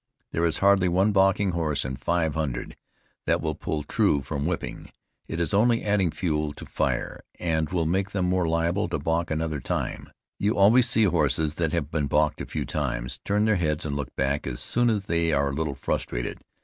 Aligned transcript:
There 0.31 0.45
is 0.47 0.57
hardly 0.57 0.87
one 0.89 1.11
balking 1.11 1.51
horse 1.51 1.85
in 1.85 1.95
five 1.95 2.33
hundred 2.33 2.75
that 3.27 3.39
will 3.39 3.53
pull 3.53 3.83
true 3.83 4.23
from 4.23 4.47
whipping; 4.47 4.89
it 5.27 5.39
is 5.39 5.53
only 5.53 5.83
adding 5.83 6.09
fuel 6.09 6.53
to 6.53 6.65
fire, 6.65 7.21
and 7.37 7.69
will 7.69 7.85
make 7.85 8.09
them 8.09 8.25
more 8.25 8.47
liable 8.47 8.87
to 8.87 8.97
balk 8.97 9.29
another 9.29 9.59
time. 9.59 10.09
You 10.39 10.57
always 10.57 10.89
see 10.89 11.03
horses 11.03 11.53
that 11.61 11.71
have 11.73 11.91
been 11.91 12.07
balked 12.07 12.41
a 12.41 12.47
few 12.47 12.65
times, 12.65 13.19
turn 13.23 13.45
their 13.45 13.57
heads 13.57 13.85
and 13.85 13.95
look 13.95 14.09
back, 14.15 14.47
as 14.47 14.59
soon 14.59 14.89
as 14.89 15.05
they 15.05 15.33
are 15.33 15.49
a 15.49 15.53
little 15.53 15.75
frustrated. 15.75 16.39